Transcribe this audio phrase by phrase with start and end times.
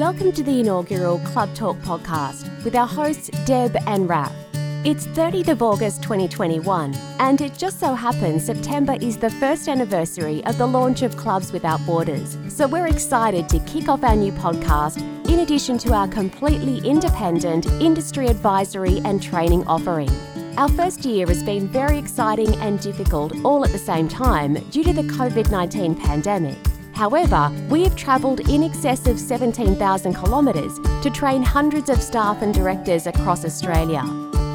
[0.00, 4.32] Welcome to the inaugural Club Talk podcast with our hosts Deb and Raf.
[4.82, 10.42] It's 30th of August 2021, and it just so happens September is the first anniversary
[10.46, 12.38] of the launch of Clubs Without Borders.
[12.48, 17.66] So we're excited to kick off our new podcast in addition to our completely independent
[17.66, 20.08] industry advisory and training offering.
[20.56, 24.82] Our first year has been very exciting and difficult all at the same time due
[24.82, 26.69] to the COVID 19 pandemic.
[27.00, 32.52] However, we have travelled in excess of 17,000 kilometres to train hundreds of staff and
[32.52, 34.04] directors across Australia.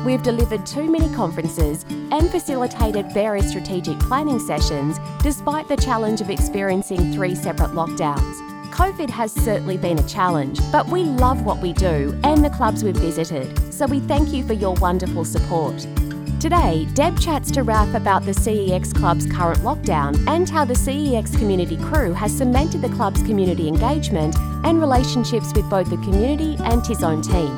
[0.06, 6.30] We've delivered too many conferences and facilitated various strategic planning sessions despite the challenge of
[6.30, 8.36] experiencing three separate lockdowns.
[8.70, 12.84] COVID has certainly been a challenge, but we love what we do and the clubs
[12.84, 15.88] we've visited, so we thank you for your wonderful support.
[16.46, 21.36] Today, Deb chats to Raf about the CEX Club's current lockdown and how the CEX
[21.40, 26.86] community crew has cemented the club's community engagement and relationships with both the community and
[26.86, 27.50] his own team.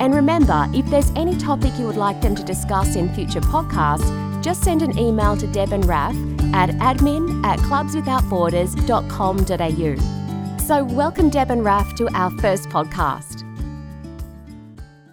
[0.00, 4.44] And remember, if there's any topic you would like them to discuss in future podcasts,
[4.44, 6.14] just send an email to Deb and Raf
[6.52, 10.58] at admin at clubswithoutborders.com.au.
[10.58, 13.44] So, welcome, Deb and Raf, to our first podcast.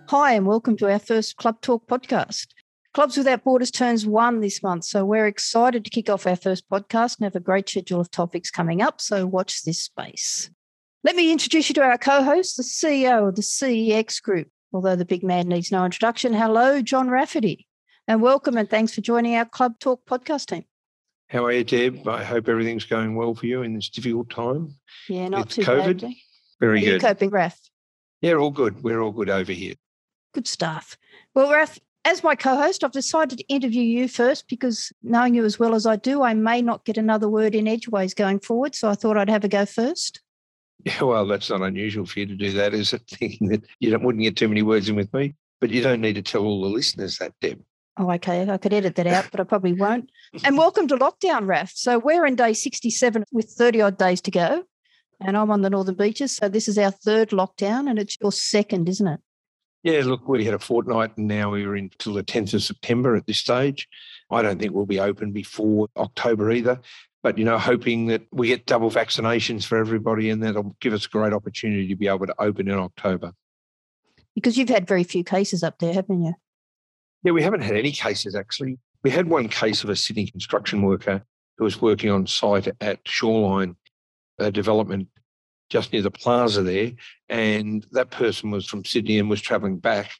[0.10, 2.48] Hi, and welcome to our first Club Talk podcast.
[2.94, 4.84] Clubs Without Borders turns one this month.
[4.84, 8.12] So we're excited to kick off our first podcast and have a great schedule of
[8.12, 9.02] topics coming up.
[9.02, 10.52] So watch this space.
[11.04, 14.50] Let me introduce you to our co host, the CEO of the CEX Group.
[14.72, 16.34] Although the big man needs no introduction.
[16.34, 17.68] Hello, John Rafferty,
[18.08, 20.66] and welcome and thanks for joining our Club Talk podcast team.
[21.30, 22.08] How are you, Deb?
[22.08, 24.76] I hope everything's going well for you in this difficult time.
[25.10, 26.02] Yeah, not too COVID.
[26.02, 26.14] bad.
[26.60, 27.02] Very are you good.
[27.02, 27.60] coping, Raf?
[28.22, 28.84] Yeah, all good.
[28.84, 29.74] We're all good over here.
[30.34, 30.98] Good stuff.
[31.36, 35.46] Well, Raf, as my co host, I've decided to interview you first because knowing you
[35.46, 38.76] as well as I do, I may not get another word in edgeways going forward.
[38.76, 40.22] So I thought I'd have a go first.
[40.84, 43.04] Yeah, well, that's not unusual for you to do that, is it?
[43.08, 46.16] Thinking that you wouldn't get too many words in with me, but you don't need
[46.16, 47.62] to tell all the listeners that, Deb.
[47.96, 48.50] Oh, okay.
[48.50, 50.10] I could edit that out, but I probably won't.
[50.44, 51.72] And welcome to lockdown, Raf.
[51.76, 54.64] So we're in day 67 with 30 odd days to go.
[55.22, 56.36] And I'm on the Northern Beaches.
[56.36, 59.20] So this is our third lockdown and it's your second, isn't it?
[59.84, 63.28] Yeah, look, we had a fortnight and now we're until the 10th of September at
[63.28, 63.90] this stage.
[64.32, 66.80] I don't think we'll be open before October either.
[67.22, 71.06] But, you know, hoping that we get double vaccinations for everybody and that'll give us
[71.06, 73.34] a great opportunity to be able to open in October.
[74.36, 76.34] Because you've had very few cases up there, haven't you?
[77.24, 78.78] Yeah, we haven't had any cases actually.
[79.04, 81.24] We had one case of a Sydney construction worker
[81.58, 83.76] who was working on site at Shoreline
[84.40, 85.08] uh, Development
[85.74, 86.92] just near the plaza there.
[87.30, 90.12] And that person was from Sydney and was travelling back.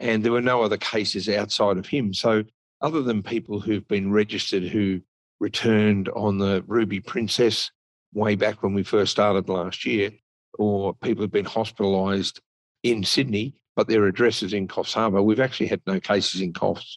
[0.00, 2.14] And there were no other cases outside of him.
[2.14, 2.42] So,
[2.80, 5.00] other than people who've been registered who
[5.40, 7.70] returned on the Ruby Princess
[8.14, 10.10] way back when we first started last year,
[10.58, 12.40] or people who've been hospitalised
[12.82, 16.52] in Sydney, but their address is in Coffs Harbour, we've actually had no cases in
[16.52, 16.96] Coffs.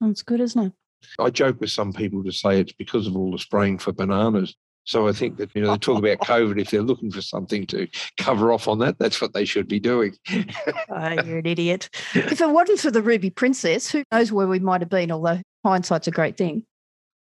[0.00, 0.72] That's good, isn't it?
[1.18, 4.54] I joke with some people to say it's because of all the spraying for bananas.
[4.88, 6.58] So I think that, you know, they talk about COVID.
[6.58, 9.78] If they're looking for something to cover off on that, that's what they should be
[9.78, 10.14] doing.
[10.90, 11.90] Oh, you're an idiot.
[12.14, 15.40] If it wasn't for the Ruby Princess, who knows where we might have been, although
[15.64, 16.64] hindsight's a great thing.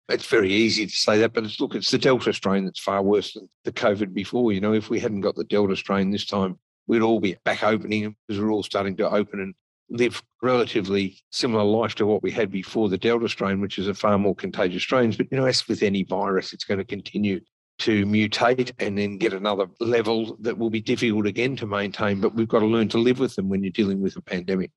[0.09, 3.03] It's very easy to say that, but it's look, it's the Delta strain that's far
[3.03, 4.53] worse than the COVID before.
[4.53, 7.65] You know, if we hadn't got the Delta strain this time, we'd all be back
[7.65, 9.55] opening because we're all starting to open and
[9.91, 13.95] live relatively similar life to what we had before the Delta strain, which is a
[13.95, 15.11] far more contagious strain.
[15.11, 17.41] But, you know, as with any virus, it's going to continue
[17.79, 22.21] to mutate and then get another level that will be difficult again to maintain.
[22.21, 24.71] But we've got to learn to live with them when you're dealing with a pandemic.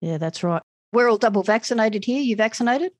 [0.00, 0.62] Yeah, that's right.
[0.92, 2.20] We're all double vaccinated here.
[2.20, 2.92] You vaccinated?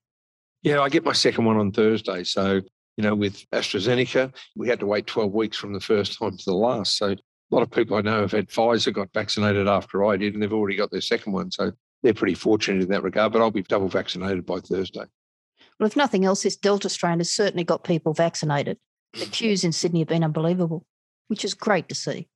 [0.62, 2.24] Yeah, I get my second one on Thursday.
[2.24, 2.62] So,
[2.96, 6.44] you know, with AstraZeneca, we had to wait 12 weeks from the first time to
[6.44, 6.96] the last.
[6.96, 7.16] So, a
[7.54, 10.52] lot of people I know have had Pfizer, got vaccinated after I did, and they've
[10.52, 11.50] already got their second one.
[11.50, 11.72] So,
[12.02, 13.32] they're pretty fortunate in that regard.
[13.32, 15.04] But I'll be double vaccinated by Thursday.
[15.78, 18.78] Well, if nothing else, this Delta strain has certainly got people vaccinated.
[19.14, 20.86] The queues in Sydney have been unbelievable,
[21.28, 22.28] which is great to see.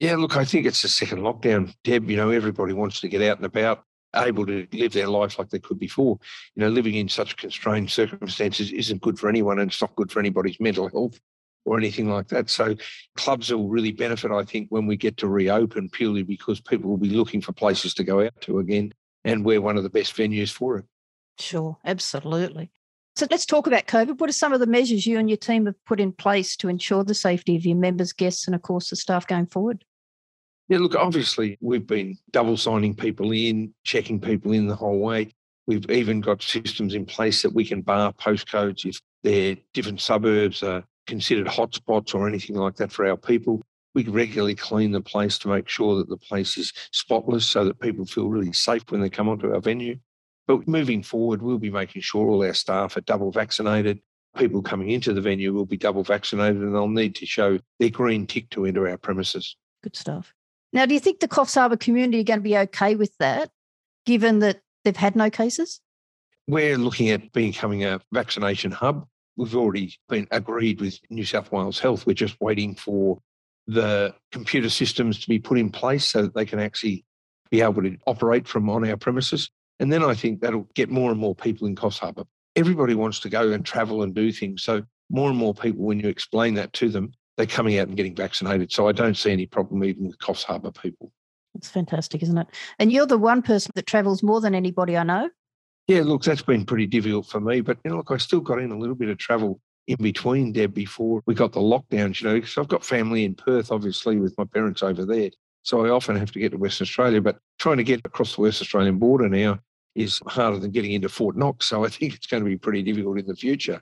[0.00, 2.10] Yeah, look, I think it's the second lockdown, Deb.
[2.10, 3.84] You know, everybody wants to get out and about,
[4.14, 6.18] able to live their life like they could before.
[6.54, 10.10] You know, living in such constrained circumstances isn't good for anyone and it's not good
[10.10, 11.20] for anybody's mental health
[11.64, 12.50] or anything like that.
[12.50, 12.74] So
[13.16, 16.98] clubs will really benefit, I think, when we get to reopen purely because people will
[16.98, 18.92] be looking for places to go out to again.
[19.24, 20.84] And we're one of the best venues for it.
[21.38, 22.70] Sure, absolutely.
[23.16, 24.18] So let's talk about COVID.
[24.18, 26.68] What are some of the measures you and your team have put in place to
[26.68, 29.84] ensure the safety of your members, guests, and of course the staff going forward?
[30.68, 35.32] Yeah, look, obviously we've been double signing people in, checking people in the whole way.
[35.66, 40.62] We've even got systems in place that we can bar postcodes if their different suburbs
[40.64, 43.62] are considered hotspots or anything like that for our people.
[43.94, 47.78] We regularly clean the place to make sure that the place is spotless so that
[47.78, 49.98] people feel really safe when they come onto our venue.
[50.46, 54.00] But moving forward, we'll be making sure all our staff are double vaccinated.
[54.36, 57.90] People coming into the venue will be double vaccinated and they'll need to show their
[57.90, 59.56] green tick to enter our premises.
[59.82, 60.34] Good stuff.
[60.72, 63.50] Now, do you think the Coffs Harbour community are going to be okay with that,
[64.04, 65.80] given that they've had no cases?
[66.48, 69.06] We're looking at becoming a vaccination hub.
[69.36, 72.06] We've already been agreed with New South Wales Health.
[72.06, 73.18] We're just waiting for
[73.66, 77.04] the computer systems to be put in place so that they can actually
[77.50, 79.50] be able to operate from on our premises.
[79.80, 82.24] And then I think that'll get more and more people in Coffs Harbour.
[82.56, 84.62] Everybody wants to go and travel and do things.
[84.62, 87.96] So more and more people, when you explain that to them, they're coming out and
[87.96, 88.70] getting vaccinated.
[88.72, 91.10] So I don't see any problem even with Coffs Harbour people.
[91.54, 92.46] It's fantastic, isn't it?
[92.78, 95.30] And you're the one person that travels more than anybody I know.
[95.86, 97.60] Yeah, look, that's been pretty difficult for me.
[97.60, 100.52] But you know, look, I still got in a little bit of travel in between,
[100.52, 104.16] Deb, before we got the lockdowns, you know, because I've got family in Perth, obviously,
[104.16, 105.30] with my parents over there.
[105.64, 107.20] So I often have to get to Western Australia.
[107.20, 109.58] But trying to get across the West Australian border now
[109.94, 111.66] is harder than getting into Fort Knox.
[111.66, 113.80] So I think it's going to be pretty difficult in the future.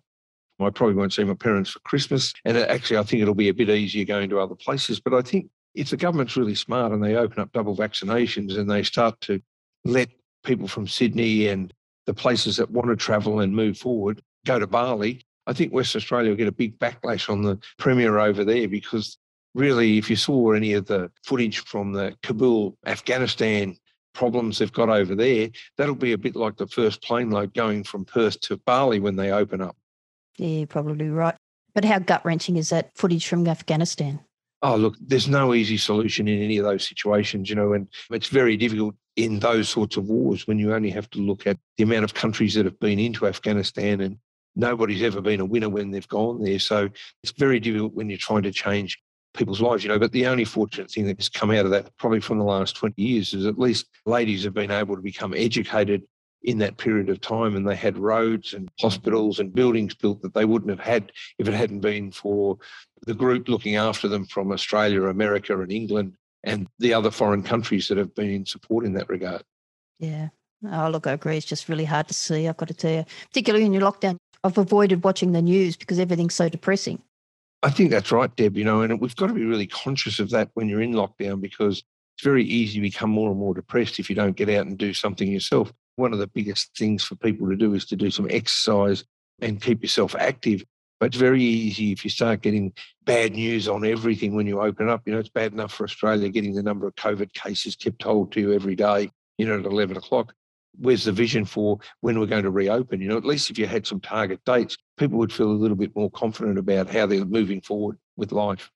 [0.61, 2.33] I probably won't see my parents for Christmas.
[2.45, 5.01] And uh, actually, I think it'll be a bit easier going to other places.
[5.01, 8.71] But I think if the government's really smart and they open up double vaccinations and
[8.71, 9.41] they start to
[9.85, 10.09] let
[10.45, 11.73] people from Sydney and
[12.07, 15.97] the places that want to travel and move forward go to Bali, I think West
[15.97, 19.19] Australia will get a big backlash on the Premier over there because
[19.55, 23.77] really, if you saw any of the footage from the Kabul, Afghanistan
[24.15, 27.85] problems they've got over there, that'll be a bit like the first plane load going
[27.85, 29.77] from Perth to Bali when they open up.
[30.37, 31.35] Yeah, probably right.
[31.75, 34.21] But how gut wrenching is that footage from Afghanistan?
[34.63, 38.29] Oh, look, there's no easy solution in any of those situations, you know, and it's
[38.29, 41.85] very difficult in those sorts of wars when you only have to look at the
[41.85, 44.19] amount of countries that have been into Afghanistan and
[44.55, 46.59] nobody's ever been a winner when they've gone there.
[46.59, 46.89] So
[47.23, 49.02] it's very difficult when you're trying to change
[49.35, 49.99] people's lives, you know.
[49.99, 52.77] But the only fortunate thing that has come out of that, probably from the last
[52.77, 56.03] 20 years, is at least ladies have been able to become educated
[56.45, 60.35] in that period of time and they had roads and hospitals and buildings built that
[60.35, 62.59] they wouldn't have had if it hadn't been for
[63.07, 66.15] the group looking after them from Australia, America, and England
[66.45, 69.43] and the other foreign countries that have been in support in that regard.
[70.01, 70.29] Yeah.
[70.71, 71.37] Oh, look, I agree.
[71.37, 72.49] It's just really hard to see.
[72.49, 75.99] I've got to tell you, particularly in your lockdown, I've avoided watching the news because
[75.99, 77.01] everything's so depressing.
[77.63, 78.57] I think that's right, Deb.
[78.57, 81.41] You know, and we've got to be really conscious of that when you're in lockdown
[81.41, 81.79] because
[82.15, 84.77] it's very easy to become more and more depressed if you don't get out and
[84.77, 85.73] do something yourself.
[85.97, 89.05] One of the biggest things for people to do is to do some exercise
[89.41, 90.65] and keep yourself active.
[90.99, 92.73] But it's very easy if you start getting
[93.05, 95.03] bad news on everything when you open up.
[95.05, 98.33] You know, it's bad enough for Australia getting the number of COVID cases kept told
[98.33, 100.33] to you every day, you know, at 11 o'clock
[100.79, 103.01] where's the vision for when we're going to reopen?
[103.01, 105.77] You know, at least if you had some target dates, people would feel a little
[105.77, 108.71] bit more confident about how they're moving forward with life.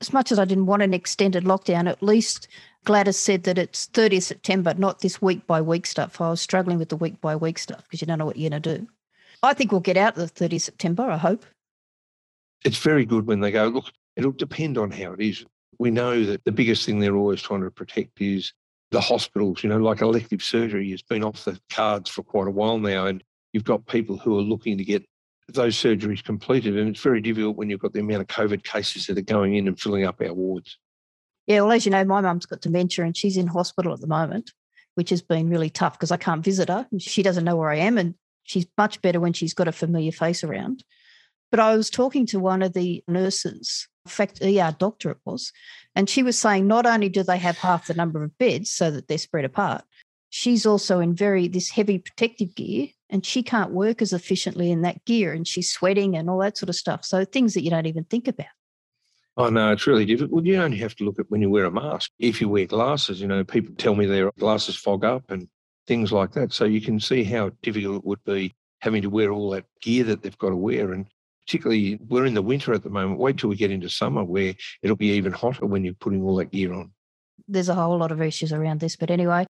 [0.00, 2.48] As much as I didn't want an extended lockdown, at least
[2.84, 6.20] Gladys said that it's 30th September, not this week by week stuff.
[6.20, 8.50] I was struggling with the week by week stuff because you don't know what you're
[8.50, 8.88] going to do.
[9.44, 11.44] I think we'll get out the 30th September, I hope.
[12.64, 13.86] It's very good when they go, look,
[14.16, 15.44] it'll depend on how it is.
[15.78, 18.52] We know that the biggest thing they're always trying to protect is
[18.92, 22.50] the hospitals, you know, like elective surgery has been off the cards for quite a
[22.50, 23.06] while now.
[23.06, 25.04] And you've got people who are looking to get
[25.48, 26.76] those surgeries completed.
[26.76, 29.56] And it's very difficult when you've got the amount of COVID cases that are going
[29.56, 30.78] in and filling up our wards.
[31.46, 34.06] Yeah, well, as you know, my mum's got dementia and she's in hospital at the
[34.06, 34.52] moment,
[34.94, 37.78] which has been really tough because I can't visit her she doesn't know where I
[37.78, 37.98] am.
[37.98, 40.84] And she's much better when she's got a familiar face around.
[41.50, 45.52] But I was talking to one of the nurses, fact, ER doctor it was,
[45.94, 48.90] and she was saying not only do they have half the number of beds so
[48.90, 49.84] that they're spread apart,
[50.30, 54.82] she's also in very this heavy protective gear and she can't work as efficiently in
[54.82, 57.04] that gear and she's sweating and all that sort of stuff.
[57.04, 58.46] So things that you don't even think about.
[59.36, 60.44] Oh no, it's really difficult.
[60.44, 62.10] You only have to look at when you wear a mask.
[62.18, 65.48] If you wear glasses, you know, people tell me their glasses fog up and
[65.86, 66.52] things like that.
[66.52, 70.04] So you can see how difficult it would be having to wear all that gear
[70.04, 70.92] that they've got to wear.
[70.92, 71.06] And
[71.46, 73.18] particularly we're in the winter at the moment.
[73.18, 76.36] Wait till we get into summer where it'll be even hotter when you're putting all
[76.36, 76.92] that gear on.
[77.48, 78.96] There's a whole lot of issues around this.
[78.96, 79.46] But anyway,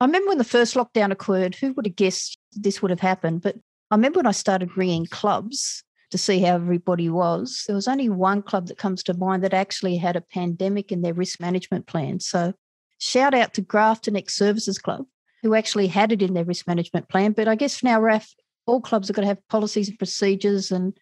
[0.00, 3.42] I remember when the first lockdown occurred, who would have guessed this would have happened?
[3.42, 3.56] But
[3.90, 8.08] I remember when I started ringing clubs to see how everybody was, there was only
[8.08, 11.86] one club that comes to mind that actually had a pandemic in their risk management
[11.86, 12.20] plan.
[12.20, 12.52] So
[12.98, 15.06] shout out to Grafton Ex Services Club,
[15.42, 17.32] who actually had it in their risk management plan.
[17.32, 18.28] But I guess now, Raf,
[18.66, 20.96] all clubs are going to have policies and procedures and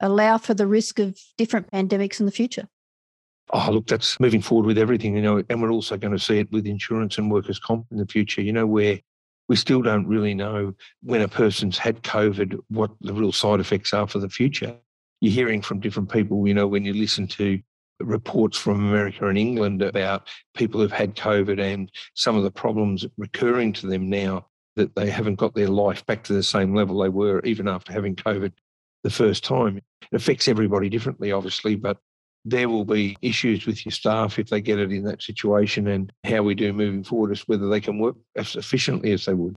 [0.00, 2.68] allow for the risk of different pandemics in the future.
[3.52, 6.38] Oh, look, that's moving forward with everything, you know, and we're also going to see
[6.38, 8.98] it with insurance and workers' comp in the future, you know, where
[9.48, 13.92] we still don't really know when a person's had COVID, what the real side effects
[13.92, 14.74] are for the future.
[15.20, 17.60] You're hearing from different people, you know, when you listen to
[18.00, 23.06] reports from America and England about people who've had COVID and some of the problems
[23.16, 26.98] recurring to them now that they haven't got their life back to the same level
[26.98, 28.52] they were even after having COVID
[29.04, 29.78] the first time.
[29.78, 31.98] It affects everybody differently, obviously, but
[32.44, 36.12] there will be issues with your staff if they get it in that situation and
[36.24, 39.56] how we do moving forward is whether they can work as efficiently as they would.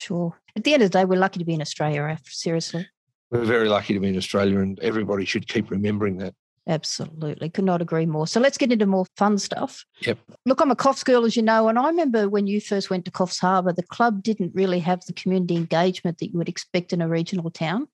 [0.00, 0.38] Sure.
[0.56, 2.86] At the end of the day, we're lucky to be in Australia, seriously.
[3.30, 6.34] We're very lucky to be in Australia, and everybody should keep remembering that.
[6.68, 7.50] Absolutely.
[7.50, 8.26] Could not agree more.
[8.26, 9.84] So let's get into more fun stuff.
[10.02, 10.18] Yep.
[10.46, 13.04] Look, I'm a Coffs girl, as you know, and I remember when you first went
[13.06, 16.92] to Coffs Harbour, the club didn't really have the community engagement that you would expect
[16.92, 17.88] in a regional town.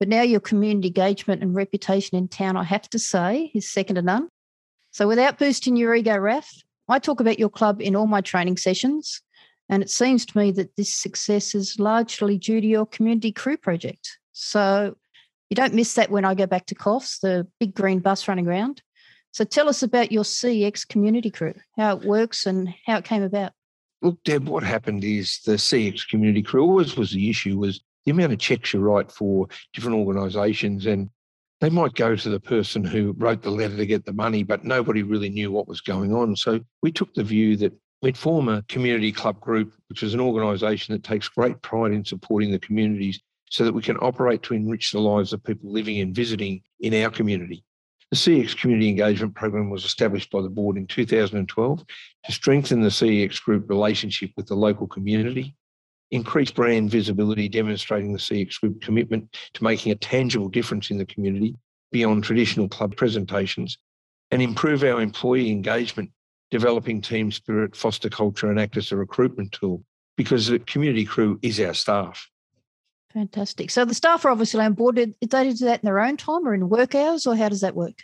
[0.00, 3.96] But now your community engagement and reputation in town, I have to say, is second
[3.96, 4.28] to none.
[4.90, 6.50] So without boosting your ego, Raf,
[6.88, 9.22] I talk about your club in all my training sessions.
[9.68, 13.56] And it seems to me that this success is largely due to your community crew
[13.56, 14.18] project.
[14.32, 14.96] So
[15.52, 18.48] you don't miss that when I go back to Coffs, the big green bus running
[18.48, 18.80] around.
[19.32, 23.22] So tell us about your CX community crew, how it works and how it came
[23.22, 23.52] about.
[24.00, 28.12] Look, Deb, what happened is the CX community crew always was the issue was the
[28.12, 31.10] amount of checks you write for different organisations, and
[31.60, 34.64] they might go to the person who wrote the letter to get the money, but
[34.64, 36.34] nobody really knew what was going on.
[36.34, 40.20] So we took the view that we'd form a community club group, which is an
[40.20, 43.20] organisation that takes great pride in supporting the communities
[43.52, 46.94] so that we can operate to enrich the lives of people living and visiting in
[46.94, 47.62] our community.
[48.10, 51.84] The CX Community Engagement Program was established by the board in 2012
[52.24, 55.54] to strengthen the CX Group relationship with the local community
[56.10, 61.06] increase brand visibility, demonstrating the CX Group commitment to making a tangible difference in the
[61.06, 61.54] community
[61.90, 63.76] beyond traditional club presentations,
[64.30, 66.10] and improve our employee engagement,
[66.50, 69.84] developing team spirit, foster culture, and act as a recruitment tool
[70.16, 72.26] because the community crew is our staff.
[73.12, 73.70] Fantastic.
[73.70, 74.96] So the staff are obviously on board.
[74.96, 77.60] Did they do that in their own time or in work hours, or how does
[77.60, 78.02] that work?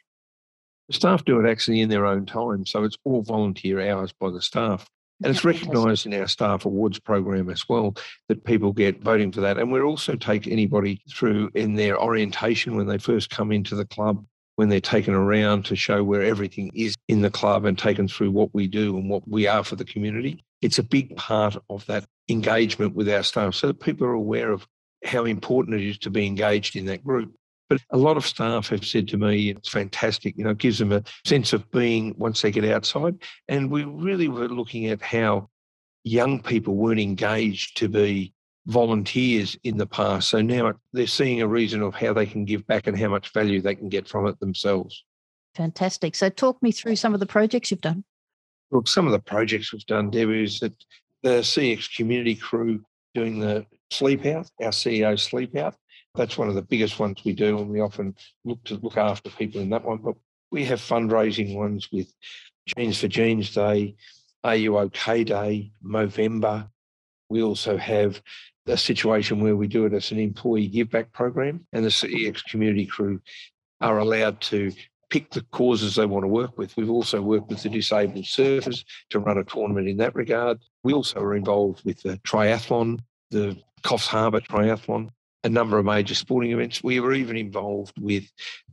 [0.89, 2.67] The staff do it actually in their own time.
[2.67, 4.87] So it's all volunteer hours by the staff.
[5.23, 7.97] And it's recognised in our staff awards program as well
[8.29, 9.59] that people get voting for that.
[9.59, 13.85] And we also take anybody through in their orientation when they first come into the
[13.85, 14.25] club,
[14.57, 18.31] when they're taken around to show where everything is in the club and taken through
[18.31, 20.45] what we do and what we are for the community.
[20.63, 24.53] It's a big part of that engagement with our staff so that people are aware
[24.53, 24.69] of
[25.05, 27.33] how important it is to be engaged in that group.
[27.69, 30.37] But a lot of staff have said to me, it's fantastic.
[30.37, 33.17] You know, it gives them a sense of being once they get outside.
[33.49, 35.51] And we really were looking at how
[36.05, 38.33] young people weren't engaged to be
[38.67, 40.31] volunteers in the past.
[40.31, 43.33] So now they're seeing a reason of how they can give back and how much
[43.33, 45.05] value they can get from it themselves.
[45.55, 46.15] Fantastic.
[46.15, 48.05] So talk me through some of the projects you've done.
[48.71, 50.75] Look, some of the projects we've done, Debbie, is that
[51.23, 52.85] the CX community crew
[53.19, 55.75] doing the sleep out, our CEO sleep out.
[56.15, 59.31] That's one of the biggest ones we do, and we often look to look after
[59.31, 59.99] people in that one.
[59.99, 60.15] But
[60.53, 62.13] we have fundraising ones with
[62.67, 63.97] Jeans for Genes Day,
[64.45, 66.69] Are You OK Day, Movember.
[67.29, 68.23] We also have
[68.67, 72.45] a situation where we do it as an employee give back program, and the CX
[72.45, 73.21] community crew
[73.81, 74.73] are allowed to
[75.11, 76.77] pick the causes they want to work with.
[76.77, 80.59] We've also worked with the disabled surfers to run a tournament in that regard.
[80.85, 85.11] We also are involved with the triathlon, the Coffs Harbour Triathlon,
[85.45, 86.83] a number of major sporting events.
[86.83, 88.25] We were even involved with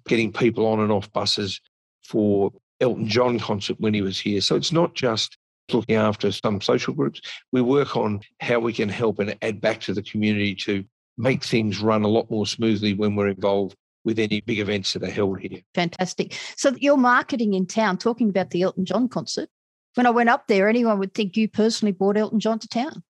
[0.08, 1.60] getting people on and off buses
[2.04, 4.42] for Elton John concert when he was here.
[4.42, 5.38] So it's not just
[5.72, 7.22] looking after some social groups.
[7.52, 10.84] We work on how we can help and add back to the community to
[11.18, 15.04] make things run a lot more smoothly when we're involved with any big events that
[15.04, 15.62] are held here.
[15.74, 16.38] Fantastic.
[16.58, 19.50] So your marketing in town, talking about the Elton John concert,
[19.96, 23.02] when I went up there, anyone would think you personally brought Elton John to town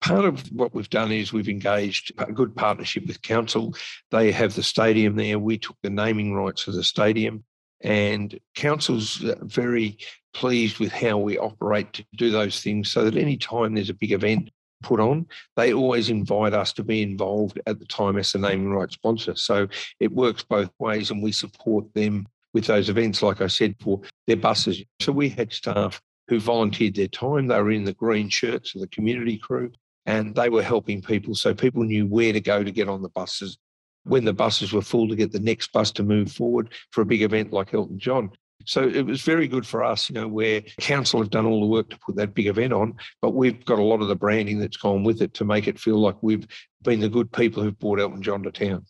[0.00, 3.74] part of what we've done is we've engaged a good partnership with council.
[4.10, 5.38] They have the stadium there.
[5.38, 7.44] We took the naming rights of the stadium,
[7.82, 9.98] and council's uh, very
[10.32, 12.90] pleased with how we operate to do those things.
[12.90, 14.50] So that any time there's a big event
[14.82, 15.26] put on,
[15.56, 19.36] they always invite us to be involved at the time as the naming rights sponsor.
[19.36, 23.76] So it works both ways, and we support them with those events, like I said,
[23.80, 24.82] for their buses.
[25.00, 27.48] So we had staff who volunteered their time.
[27.48, 29.70] They were in the green shirts of the community crew
[30.06, 31.34] and they were helping people.
[31.34, 33.58] So people knew where to go to get on the buses
[34.04, 37.06] when the buses were full to get the next bus to move forward for a
[37.06, 38.30] big event like Elton John.
[38.66, 41.66] So it was very good for us, you know, where council have done all the
[41.66, 44.58] work to put that big event on, but we've got a lot of the branding
[44.58, 46.46] that's gone with it to make it feel like we've
[46.82, 48.84] been the good people who've brought Elton John to town.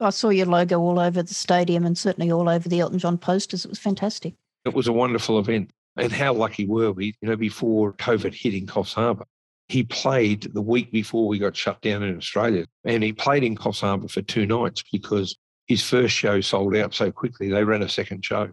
[0.00, 3.16] I saw your logo all over the stadium and certainly all over the Elton John
[3.16, 3.64] posters.
[3.64, 4.34] It was fantastic.
[4.64, 5.70] It was a wonderful event.
[5.96, 9.24] And how lucky were we, you know, before COVID hit in Coffs Harbour?
[9.68, 12.66] He played the week before we got shut down in Australia.
[12.84, 16.94] And he played in Coffs Harbour for two nights because his first show sold out
[16.94, 18.50] so quickly, they ran a second show.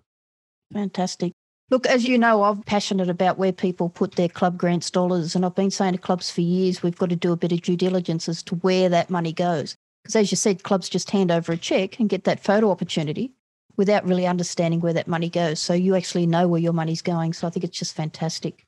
[0.73, 1.33] Fantastic.
[1.69, 5.35] Look, as you know, I'm passionate about where people put their club grants dollars.
[5.35, 7.61] And I've been saying to clubs for years, we've got to do a bit of
[7.61, 9.75] due diligence as to where that money goes.
[10.03, 13.33] Because as you said, clubs just hand over a check and get that photo opportunity
[13.77, 15.59] without really understanding where that money goes.
[15.59, 17.33] So you actually know where your money's going.
[17.33, 18.65] So I think it's just fantastic.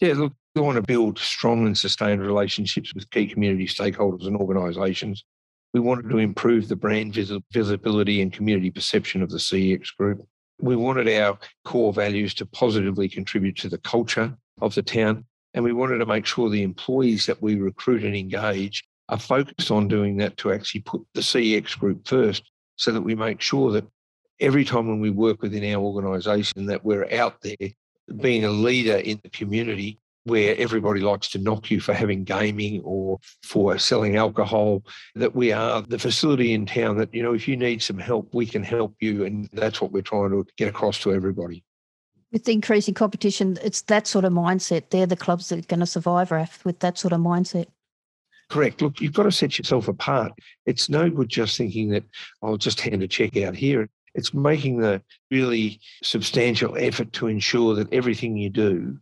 [0.00, 4.36] Yeah, look, we want to build strong and sustained relationships with key community stakeholders and
[4.36, 5.24] organisations.
[5.72, 10.26] We wanted to improve the brand vis- visibility and community perception of the CEX group
[10.62, 15.24] we wanted our core values to positively contribute to the culture of the town.
[15.54, 19.70] And we wanted to make sure the employees that we recruit and engage are focused
[19.70, 23.72] on doing that to actually put the CEX group first so that we make sure
[23.72, 23.86] that
[24.38, 27.70] every time when we work within our organisation that we're out there
[28.20, 32.82] being a leader in the community where everybody likes to knock you for having gaming
[32.84, 34.82] or for selling alcohol,
[35.14, 38.34] that we are the facility in town that, you know, if you need some help,
[38.34, 39.24] we can help you.
[39.24, 41.64] And that's what we're trying to get across to everybody.
[42.32, 44.90] With the increasing competition, it's that sort of mindset.
[44.90, 47.66] They're the clubs that are going to survive, Raf, with that sort of mindset.
[48.50, 48.82] Correct.
[48.82, 50.32] Look, you've got to set yourself apart.
[50.66, 52.04] It's no good just thinking that
[52.42, 53.88] I'll just hand a check out here.
[54.14, 58.98] It's making the really substantial effort to ensure that everything you do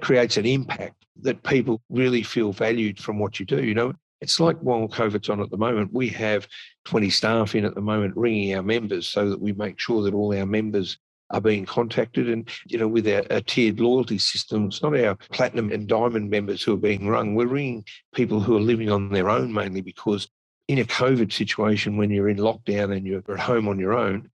[0.00, 3.62] creates an impact that people really feel valued from what you do.
[3.62, 6.46] You know, it's like while COVID's on at the moment, we have
[6.84, 10.14] 20 staff in at the moment ringing our members so that we make sure that
[10.14, 10.98] all our members
[11.30, 12.28] are being contacted.
[12.28, 16.30] And, you know, with our, our, tiered loyalty system, it's not our platinum and diamond
[16.30, 17.34] members who are being rung.
[17.34, 17.84] We're ringing
[18.14, 20.28] people who are living on their own mainly because
[20.68, 24.30] in a COVID situation, when you're in lockdown and you're at home on your own,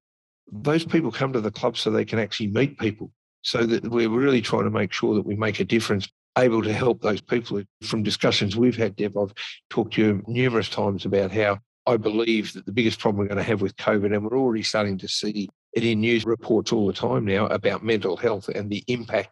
[0.50, 3.10] those people come to the club so they can actually meet people
[3.42, 6.72] so that we're really trying to make sure that we make a difference able to
[6.72, 9.34] help those people from discussions we've had deb i've
[9.70, 13.36] talked to you numerous times about how i believe that the biggest problem we're going
[13.36, 16.86] to have with covid and we're already starting to see it in news reports all
[16.86, 19.30] the time now about mental health and the impact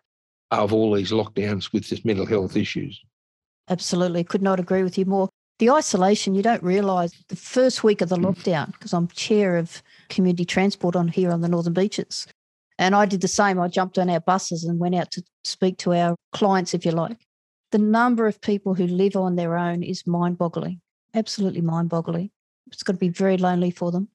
[0.51, 3.03] of all these lockdowns with this mental health issues.
[3.69, 4.23] Absolutely.
[4.23, 5.29] Could not agree with you more.
[5.59, 8.27] The isolation you don't realize the first week of the hmm.
[8.27, 12.27] lockdown because i'm chair of community transport on here on the northern beaches
[12.79, 13.59] and I did the same.
[13.59, 16.93] I jumped on our buses and went out to speak to our clients, if you
[16.93, 17.19] like.
[17.73, 20.81] The number of people who live on their own is mind boggling,
[21.15, 22.31] absolutely mind boggling.
[22.69, 24.09] It's got to be very lonely for them.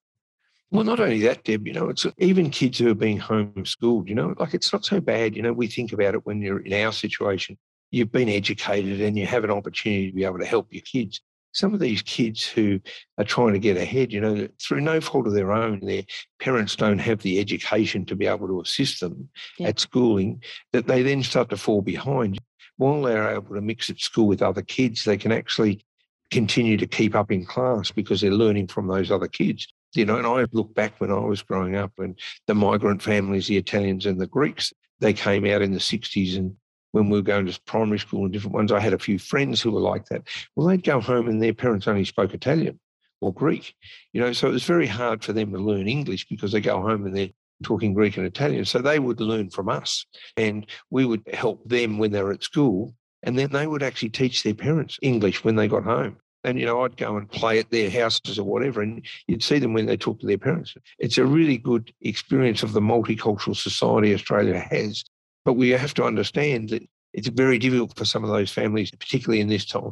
[0.71, 4.15] Well, not only that, Deb, you know, it's even kids who are being homeschooled, you
[4.15, 5.35] know, like it's not so bad.
[5.35, 7.57] You know, we think about it when you're in our situation.
[7.89, 11.19] You've been educated and you have an opportunity to be able to help your kids
[11.53, 12.79] some of these kids who
[13.17, 16.03] are trying to get ahead, you know, through no fault of their own, their
[16.39, 19.67] parents don't have the education to be able to assist them yeah.
[19.69, 22.39] at schooling, that they then start to fall behind.
[22.77, 25.85] While they're able to mix at school with other kids, they can actually
[26.31, 29.67] continue to keep up in class because they're learning from those other kids.
[29.93, 33.47] You know, and I look back when I was growing up and the migrant families,
[33.47, 36.55] the Italians and the Greeks, they came out in the 60s and
[36.91, 39.61] when we were going to primary school and different ones, I had a few friends
[39.61, 40.23] who were like that.
[40.55, 42.79] Well, they'd go home and their parents only spoke Italian
[43.21, 43.75] or Greek,
[44.13, 46.81] you know, so it was very hard for them to learn English because they go
[46.81, 47.29] home and they're
[47.63, 48.65] talking Greek and Italian.
[48.65, 50.05] So they would learn from us
[50.37, 52.95] and we would help them when they were at school.
[53.23, 56.17] And then they would actually teach their parents English when they got home.
[56.43, 59.59] And, you know, I'd go and play at their houses or whatever, and you'd see
[59.59, 60.73] them when they talk to their parents.
[60.97, 65.03] It's a really good experience of the multicultural society Australia has
[65.45, 69.41] but we have to understand that it's very difficult for some of those families, particularly
[69.41, 69.91] in this time.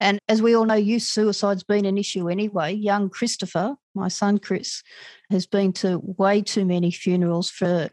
[0.00, 2.74] And as we all know, youth suicide's been an issue anyway.
[2.74, 4.82] Young Christopher, my son Chris,
[5.30, 7.88] has been to way too many funerals for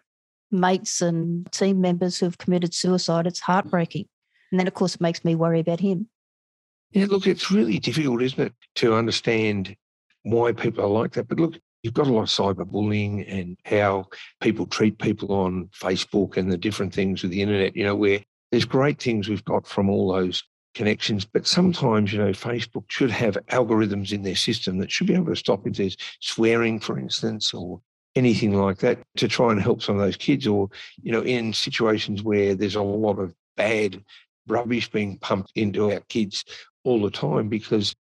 [0.51, 3.25] mates and team members who have committed suicide.
[3.25, 4.07] It's heartbreaking.
[4.51, 6.07] And then, of course, it makes me worry about him.
[6.91, 9.75] Yeah, look, it's really difficult, isn't it, to understand
[10.23, 11.27] why people are like that.
[11.27, 14.07] But look, You've got a lot of cyberbullying and how
[14.41, 18.21] people treat people on Facebook and the different things with the internet, you know, where
[18.51, 20.43] there's great things we've got from all those
[20.73, 21.25] connections.
[21.25, 25.27] But sometimes, you know, Facebook should have algorithms in their system that should be able
[25.27, 27.81] to stop if there's swearing, for instance, or
[28.15, 30.69] anything like that to try and help some of those kids or,
[31.01, 34.01] you know, in situations where there's a lot of bad
[34.47, 36.45] rubbish being pumped into our kids
[36.83, 37.95] all the time because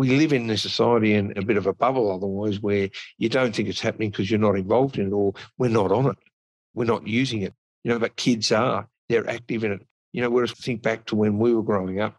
[0.00, 3.54] we live in a society in a bit of a bubble otherwise where you don't
[3.54, 6.16] think it's happening because you're not involved in it or we're not on it.
[6.72, 7.52] We're not using it.
[7.84, 9.86] You know, but kids are, they're active in it.
[10.14, 12.16] You know, whereas think back to when we were growing up,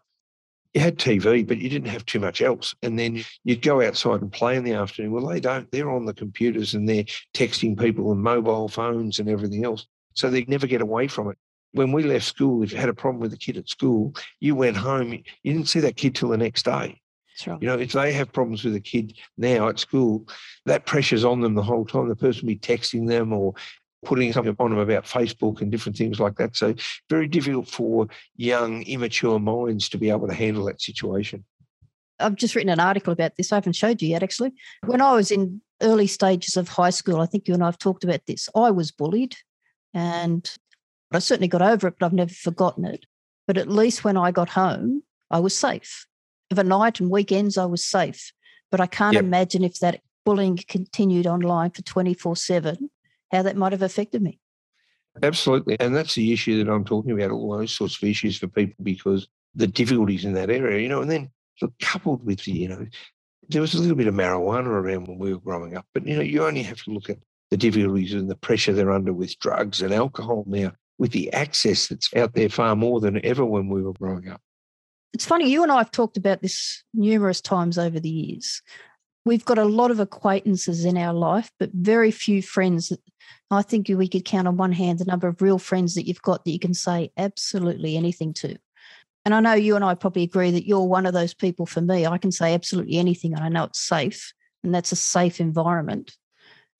[0.74, 2.72] you had TV, but you didn't have too much else.
[2.84, 5.10] And then you'd go outside and play in the afternoon.
[5.10, 5.68] Well, they don't.
[5.72, 9.88] They're on the computers and they're texting people and mobile phones and everything else.
[10.14, 11.36] So they never get away from it.
[11.72, 14.54] When we left school, if you had a problem with a kid at school, you
[14.54, 17.01] went home, you didn't see that kid till the next day.
[17.46, 17.60] Right.
[17.60, 20.26] You know, if they have problems with a kid now at school,
[20.66, 22.08] that pressure's on them the whole time.
[22.08, 23.54] The person will be texting them or
[24.04, 26.56] putting something on them about Facebook and different things like that.
[26.56, 26.74] So
[27.08, 31.44] very difficult for young, immature minds to be able to handle that situation.
[32.18, 33.52] I've just written an article about this.
[33.52, 34.52] I haven't showed you yet, actually.
[34.84, 37.78] When I was in early stages of high school, I think you and I have
[37.78, 38.48] talked about this.
[38.54, 39.36] I was bullied
[39.94, 40.48] and
[41.12, 43.06] I certainly got over it, but I've never forgotten it.
[43.46, 46.06] But at least when I got home, I was safe.
[46.52, 48.32] Overnight and weekends, I was safe.
[48.70, 49.24] But I can't yep.
[49.24, 52.90] imagine if that bullying continued online for 24 7,
[53.32, 54.38] how that might have affected me.
[55.22, 55.78] Absolutely.
[55.80, 58.82] And that's the issue that I'm talking about, all those sorts of issues for people
[58.82, 62.68] because the difficulties in that area, you know, and then look, coupled with the, you
[62.68, 62.86] know,
[63.48, 66.16] there was a little bit of marijuana around when we were growing up, but you
[66.16, 67.18] know, you only have to look at
[67.50, 71.88] the difficulties and the pressure they're under with drugs and alcohol now, with the access
[71.88, 74.40] that's out there far more than ever when we were growing up.
[75.12, 78.62] It's funny, you and I have talked about this numerous times over the years.
[79.24, 82.92] We've got a lot of acquaintances in our life, but very few friends.
[83.50, 86.22] I think we could count on one hand the number of real friends that you've
[86.22, 88.56] got that you can say absolutely anything to.
[89.24, 91.80] And I know you and I probably agree that you're one of those people for
[91.80, 92.06] me.
[92.06, 94.32] I can say absolutely anything and I know it's safe
[94.64, 96.16] and that's a safe environment.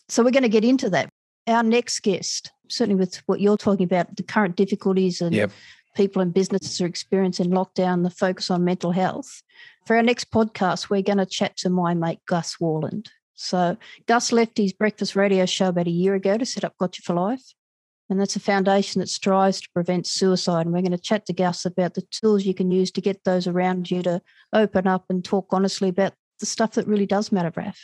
[0.08, 1.08] So we're going to get into that.
[1.46, 5.50] Our next guest, certainly with what you're talking about, the current difficulties and yep.
[5.94, 9.42] People and businesses are experiencing lockdown, the focus on mental health.
[9.86, 13.08] For our next podcast, we're going to chat to my mate Gus Worland.
[13.34, 13.76] So
[14.06, 17.14] Gus left his breakfast radio show about a year ago to set up Gotcha for
[17.14, 17.54] Life.
[18.08, 20.66] And that's a foundation that strives to prevent suicide.
[20.66, 23.24] And we're going to chat to Gus about the tools you can use to get
[23.24, 24.20] those around you to
[24.52, 27.80] open up and talk honestly about the stuff that really does matter, Raf.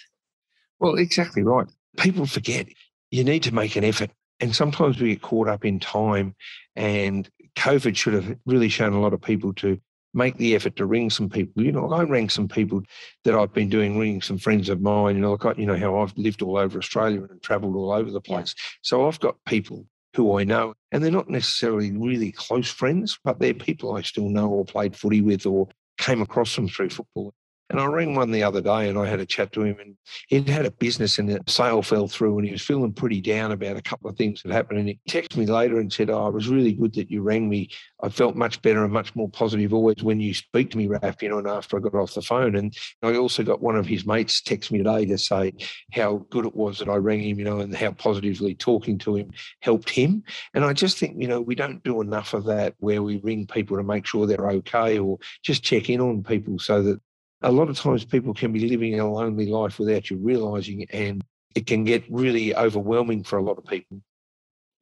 [0.80, 1.66] Well, exactly right.
[1.96, 2.66] People forget
[3.10, 4.10] you need to make an effort.
[4.40, 6.36] And sometimes we get caught up in time.
[6.76, 9.80] And COVID should have really shown a lot of people to
[10.14, 11.62] make the effort to ring some people.
[11.62, 12.82] You know, I rang some people
[13.24, 15.16] that I've been doing, ringing some friends of mine.
[15.16, 18.10] You know, like, you know how I've lived all over Australia and traveled all over
[18.10, 18.54] the place.
[18.82, 20.74] So I've got people who I know.
[20.92, 24.96] And they're not necessarily really close friends, but they're people I still know or played
[24.96, 25.68] footy with or
[25.98, 27.34] came across them through football.
[27.70, 29.96] And I rang one the other day and I had a chat to him and
[30.28, 33.52] he'd had a business and the sale fell through and he was feeling pretty down
[33.52, 34.78] about a couple of things that happened.
[34.78, 37.48] And he texted me later and said, Oh, it was really good that you rang
[37.48, 37.68] me.
[38.02, 41.22] I felt much better and much more positive always when you speak to me, Raf,
[41.22, 42.56] you know, and after I got off the phone.
[42.56, 45.52] And I also got one of his mates text me today to say
[45.92, 49.16] how good it was that I rang him, you know, and how positively talking to
[49.16, 50.22] him helped him.
[50.54, 53.46] And I just think, you know, we don't do enough of that where we ring
[53.46, 57.00] people to make sure they're okay or just check in on people so that
[57.42, 61.22] a lot of times people can be living a lonely life without you realizing and
[61.54, 64.00] it can get really overwhelming for a lot of people.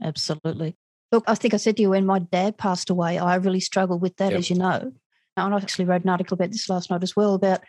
[0.03, 0.77] Absolutely.
[1.13, 4.03] Look, I think I said to you when my dad passed away, I really struggled
[4.03, 4.39] with that, yep.
[4.39, 4.93] as you know.
[5.37, 7.61] And I actually wrote an article about this last night as well about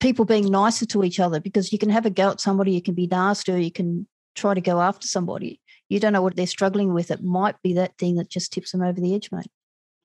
[0.00, 2.82] people being nicer to each other because you can have a go at somebody, you
[2.82, 5.60] can be nasty, or you can try to go after somebody.
[5.88, 7.10] You don't know what they're struggling with.
[7.10, 9.50] It might be that thing that just tips them over the edge, mate.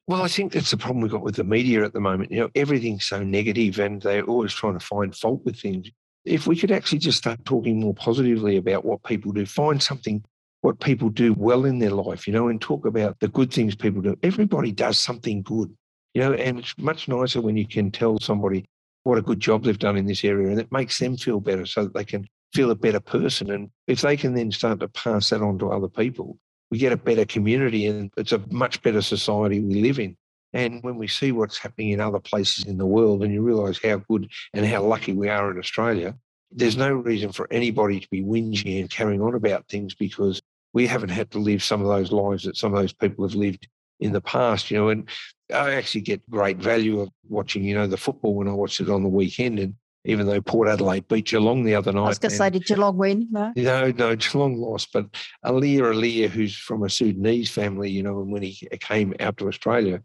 [0.07, 2.31] Well, I think that's the problem we've got with the media at the moment.
[2.31, 5.89] You know, everything's so negative and they're always trying to find fault with things.
[6.25, 10.23] If we could actually just start talking more positively about what people do, find something,
[10.61, 13.75] what people do well in their life, you know, and talk about the good things
[13.75, 14.15] people do.
[14.21, 15.75] Everybody does something good,
[16.13, 18.65] you know, and it's much nicer when you can tell somebody
[19.03, 21.65] what a good job they've done in this area and it makes them feel better
[21.65, 23.49] so that they can feel a better person.
[23.49, 26.37] And if they can then start to pass that on to other people,
[26.75, 30.17] we get a better community and it's a much better society we live in.
[30.51, 33.79] And when we see what's happening in other places in the world and you realize
[33.81, 36.17] how good and how lucky we are in Australia,
[36.51, 40.41] there's no reason for anybody to be whinging and carrying on about things because
[40.73, 43.35] we haven't had to live some of those lives that some of those people have
[43.35, 43.69] lived
[44.01, 44.89] in the past, you know.
[44.89, 45.07] And
[45.53, 48.89] I actually get great value of watching, you know, the football when I watch it
[48.89, 49.59] on the weekend.
[49.59, 52.05] And even though Port Adelaide beat Geelong the other night.
[52.05, 53.27] I was going to say, did Geelong win?
[53.31, 54.93] No, no, no, Geelong lost.
[54.93, 55.07] But
[55.43, 59.47] Aliir Aliir, who's from a Sudanese family, you know, and when he came out to
[59.47, 60.01] Australia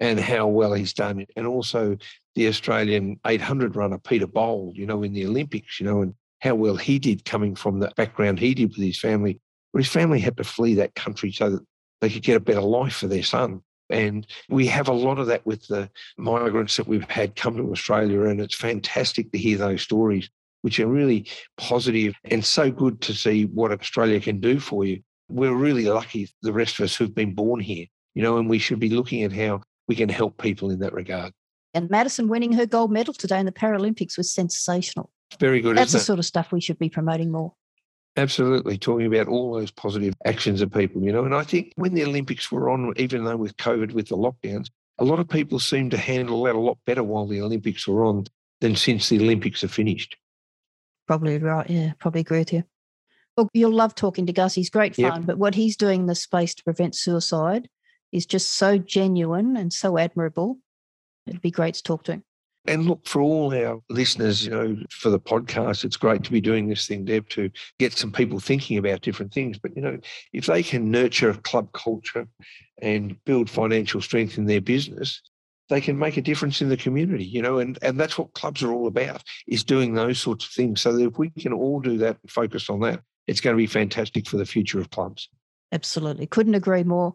[0.00, 1.26] and how well he's done.
[1.36, 1.96] And also
[2.34, 6.54] the Australian 800 runner, Peter Bol, you know, in the Olympics, you know, and how
[6.54, 9.40] well he did coming from the background he did with his family.
[9.72, 11.66] But his family had to flee that country so that
[12.00, 13.62] they could get a better life for their son.
[13.90, 17.70] And we have a lot of that with the migrants that we've had come to
[17.72, 18.22] Australia.
[18.24, 20.28] And it's fantastic to hear those stories,
[20.62, 25.00] which are really positive and so good to see what Australia can do for you.
[25.30, 28.58] We're really lucky, the rest of us who've been born here, you know, and we
[28.58, 31.32] should be looking at how we can help people in that regard.
[31.74, 35.10] And Madison winning her gold medal today in the Paralympics was sensational.
[35.38, 35.76] Very good.
[35.76, 37.52] That's the sort of stuff we should be promoting more.
[38.18, 41.24] Absolutely, talking about all those positive actions of people, you know.
[41.24, 44.70] And I think when the Olympics were on, even though with COVID, with the lockdowns,
[44.98, 48.04] a lot of people seem to handle that a lot better while the Olympics were
[48.04, 48.24] on
[48.60, 50.16] than since the Olympics are finished.
[51.06, 51.70] Probably right.
[51.70, 52.64] Yeah, probably agree with you.
[53.36, 54.52] Well, you'll love talking to Gus.
[54.52, 55.12] He's great Yep.
[55.12, 57.68] fun, but what he's doing in the space to prevent suicide
[58.10, 60.58] is just so genuine and so admirable.
[61.28, 62.24] It'd be great to talk to him.
[62.68, 66.40] And look, for all our listeners, you know, for the podcast, it's great to be
[66.40, 69.58] doing this thing, Deb, to get some people thinking about different things.
[69.58, 69.98] But, you know,
[70.34, 72.28] if they can nurture club culture
[72.82, 75.22] and build financial strength in their business,
[75.70, 78.62] they can make a difference in the community, you know, and, and that's what clubs
[78.62, 80.82] are all about, is doing those sorts of things.
[80.82, 83.66] So if we can all do that and focus on that, it's going to be
[83.66, 85.28] fantastic for the future of clubs.
[85.72, 86.26] Absolutely.
[86.26, 87.14] Couldn't agree more.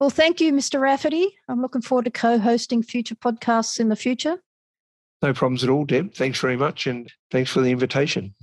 [0.00, 0.80] Well, thank you, Mr.
[0.80, 1.36] Rafferty.
[1.48, 4.38] I'm looking forward to co hosting future podcasts in the future.
[5.22, 6.14] No problems at all, Deb.
[6.14, 6.86] Thanks very much.
[6.86, 8.34] And thanks for the invitation.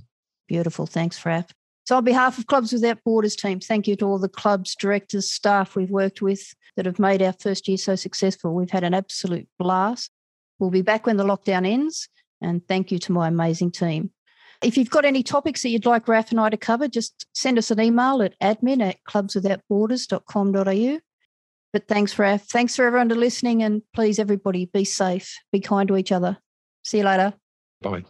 [0.46, 0.86] Beautiful.
[0.86, 1.52] Thanks, Raf.
[1.84, 5.30] So, on behalf of Clubs Without Borders team, thank you to all the clubs, directors,
[5.30, 8.54] staff we've worked with that have made our first year so successful.
[8.54, 10.10] We've had an absolute blast.
[10.58, 12.08] We'll be back when the lockdown ends.
[12.40, 14.10] And thank you to my amazing team.
[14.62, 17.58] If you've got any topics that you'd like Raf and I to cover, just send
[17.58, 20.98] us an email at admin at clubswithoutborders.com.au.
[21.72, 22.42] But thanks, Raf.
[22.44, 23.62] Thanks for everyone to listening.
[23.62, 26.38] And please, everybody, be safe, be kind to each other.
[26.82, 27.34] See you later.
[27.80, 28.08] Bye.